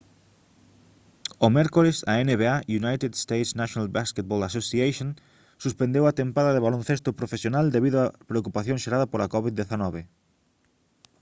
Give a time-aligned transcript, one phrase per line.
[1.45, 5.07] o mércores a nba united states' national basketball association
[5.63, 9.69] suspendeu a tempada de baloncesto profesional debido á preocupación xerada pola covid-19